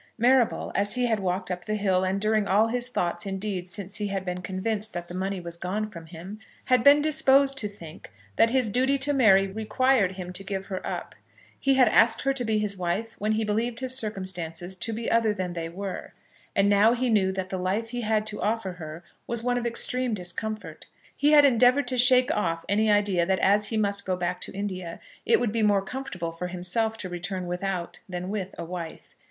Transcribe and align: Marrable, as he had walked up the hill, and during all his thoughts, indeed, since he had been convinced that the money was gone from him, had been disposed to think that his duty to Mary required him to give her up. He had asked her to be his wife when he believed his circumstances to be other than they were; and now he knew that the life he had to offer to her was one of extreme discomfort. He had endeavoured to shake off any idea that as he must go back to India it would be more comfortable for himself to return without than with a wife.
Marrable, 0.17 0.71
as 0.73 0.93
he 0.95 1.05
had 1.05 1.19
walked 1.19 1.51
up 1.51 1.65
the 1.65 1.75
hill, 1.75 2.03
and 2.03 2.19
during 2.19 2.47
all 2.47 2.69
his 2.69 2.87
thoughts, 2.87 3.27
indeed, 3.27 3.69
since 3.69 3.97
he 3.97 4.07
had 4.07 4.25
been 4.25 4.41
convinced 4.41 4.93
that 4.93 5.07
the 5.07 5.13
money 5.13 5.39
was 5.39 5.57
gone 5.57 5.87
from 5.91 6.07
him, 6.07 6.39
had 6.65 6.83
been 6.83 7.03
disposed 7.03 7.55
to 7.59 7.67
think 7.67 8.09
that 8.35 8.49
his 8.49 8.71
duty 8.71 8.97
to 8.97 9.13
Mary 9.13 9.45
required 9.45 10.13
him 10.13 10.33
to 10.33 10.43
give 10.43 10.65
her 10.65 10.83
up. 10.87 11.13
He 11.59 11.75
had 11.75 11.87
asked 11.89 12.21
her 12.21 12.33
to 12.33 12.43
be 12.43 12.57
his 12.57 12.77
wife 12.79 13.13
when 13.19 13.33
he 13.33 13.43
believed 13.43 13.79
his 13.79 13.95
circumstances 13.95 14.75
to 14.77 14.91
be 14.91 15.11
other 15.11 15.35
than 15.35 15.53
they 15.53 15.69
were; 15.69 16.13
and 16.55 16.67
now 16.67 16.93
he 16.93 17.07
knew 17.07 17.31
that 17.33 17.49
the 17.49 17.59
life 17.59 17.89
he 17.89 18.01
had 18.01 18.25
to 18.25 18.41
offer 18.41 18.71
to 18.71 18.77
her 18.79 19.03
was 19.27 19.43
one 19.43 19.59
of 19.59 19.67
extreme 19.67 20.15
discomfort. 20.15 20.87
He 21.15 21.33
had 21.33 21.45
endeavoured 21.45 21.87
to 21.89 21.97
shake 21.99 22.31
off 22.31 22.65
any 22.67 22.89
idea 22.89 23.23
that 23.27 23.37
as 23.37 23.67
he 23.67 23.77
must 23.77 24.07
go 24.07 24.15
back 24.15 24.41
to 24.41 24.51
India 24.53 24.99
it 25.27 25.39
would 25.39 25.51
be 25.51 25.61
more 25.61 25.83
comfortable 25.85 26.31
for 26.31 26.47
himself 26.47 26.97
to 26.97 27.07
return 27.07 27.45
without 27.45 27.99
than 28.09 28.29
with 28.29 28.55
a 28.57 28.65
wife. 28.65 29.13